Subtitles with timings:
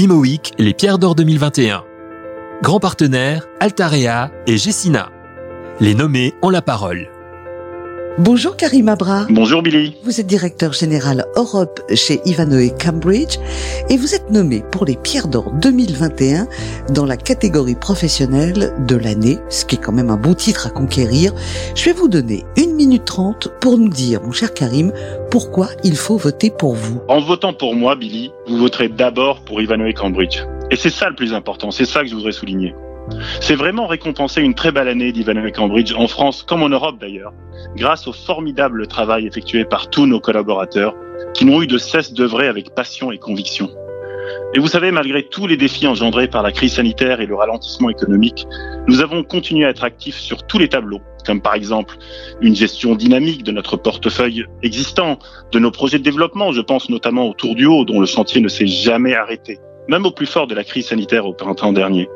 [0.00, 1.82] IMOIC, les Pierres d'Or 2021.
[2.62, 5.10] Grand partenaire, Altarea et Gessina.
[5.80, 7.08] Les nommés ont la parole.
[8.20, 9.26] Bonjour Karim Abra.
[9.30, 9.94] Bonjour Billy.
[10.02, 13.38] Vous êtes directeur général Europe chez Ivanhoe Cambridge
[13.90, 16.48] et vous êtes nommé pour les Pierres d'Or 2021
[16.90, 20.70] dans la catégorie professionnelle de l'année, ce qui est quand même un beau titre à
[20.70, 21.32] conquérir.
[21.76, 24.92] Je vais vous donner une minute trente pour nous dire, mon cher Karim,
[25.30, 27.00] pourquoi il faut voter pour vous.
[27.06, 30.42] En votant pour moi, Billy, vous voterez d'abord pour Ivanhoe Cambridge.
[30.72, 32.74] Et c'est ça le plus important, c'est ça que je voudrais souligner.
[33.40, 37.32] C'est vraiment récompenser une très belle année d'Ivanhoe Cambridge en France comme en Europe d'ailleurs,
[37.76, 40.94] grâce au formidable travail effectué par tous nos collaborateurs
[41.34, 43.70] qui n'ont eu de cesse d'œuvrer avec passion et conviction.
[44.54, 47.90] Et vous savez, malgré tous les défis engendrés par la crise sanitaire et le ralentissement
[47.90, 48.46] économique,
[48.86, 51.96] nous avons continué à être actifs sur tous les tableaux, comme par exemple
[52.40, 55.18] une gestion dynamique de notre portefeuille existant,
[55.52, 58.40] de nos projets de développement, je pense notamment au Tour du Haut, dont le chantier
[58.40, 62.08] ne s'est jamais arrêté, même au plus fort de la crise sanitaire au printemps dernier.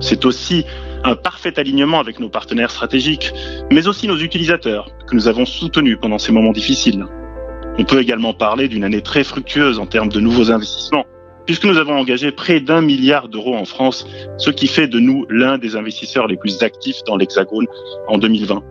[0.00, 0.64] C'est aussi
[1.04, 3.32] un parfait alignement avec nos partenaires stratégiques,
[3.70, 7.06] mais aussi nos utilisateurs, que nous avons soutenus pendant ces moments difficiles.
[7.78, 11.06] On peut également parler d'une année très fructueuse en termes de nouveaux investissements,
[11.46, 14.06] puisque nous avons engagé près d'un milliard d'euros en France,
[14.36, 17.66] ce qui fait de nous l'un des investisseurs les plus actifs dans l'Hexagone
[18.08, 18.62] en 2020.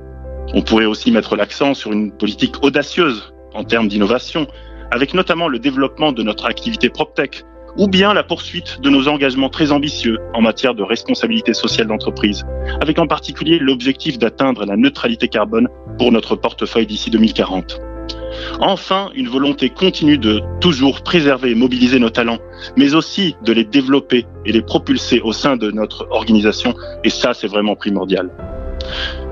[0.53, 4.47] On pourrait aussi mettre l'accent sur une politique audacieuse en termes d'innovation,
[4.91, 7.43] avec notamment le développement de notre activité PropTech,
[7.77, 12.43] ou bien la poursuite de nos engagements très ambitieux en matière de responsabilité sociale d'entreprise,
[12.81, 17.79] avec en particulier l'objectif d'atteindre la neutralité carbone pour notre portefeuille d'ici 2040.
[18.59, 22.39] Enfin, une volonté continue de toujours préserver et mobiliser nos talents,
[22.75, 27.33] mais aussi de les développer et les propulser au sein de notre organisation, et ça
[27.33, 28.29] c'est vraiment primordial.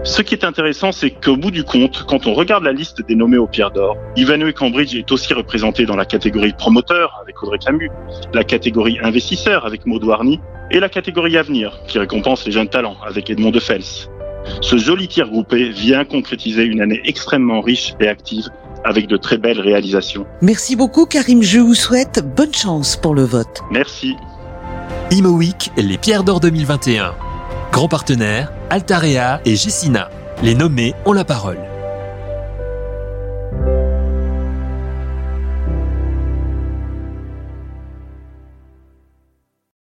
[0.03, 3.15] Ce qui est intéressant, c'est qu'au bout du compte, quand on regarde la liste des
[3.15, 7.57] nommés aux pierres d'or, Ivanhoe Cambridge est aussi représenté dans la catégorie promoteur avec Audrey
[7.57, 7.89] Camus,
[8.33, 10.39] la catégorie investisseur avec Maud Warny
[10.71, 14.09] et la catégorie avenir qui récompense les jeunes talents avec Edmond de Fels.
[14.61, 18.45] Ce joli tir groupé vient concrétiser une année extrêmement riche et active
[18.83, 20.27] avec de très belles réalisations.
[20.41, 23.63] Merci beaucoup Karim, je vous souhaite bonne chance pour le vote.
[23.71, 24.15] Merci.
[25.11, 27.24] IMOIC, les Pierres d'Or 2021.
[27.75, 30.09] Grand partenaire, Altarea et Gessina.
[30.41, 31.57] Les nommés ont la parole.